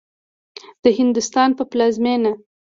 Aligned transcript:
د 0.83 0.85
هندوستان 0.99 1.49
په 1.57 1.63
پلازمېنه 1.71 2.31